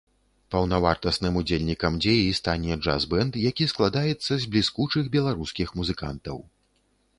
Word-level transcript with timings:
Паўнавартасным 0.53 1.33
удзельнікам 1.41 1.93
дзеі 2.05 2.31
стане 2.39 2.73
джаз-бэнд, 2.83 3.33
які 3.51 3.69
складаецца 3.75 4.25
з 4.35 4.41
бліскучых 4.55 5.03
беларускіх 5.19 5.67
музыкантаў. 5.81 6.45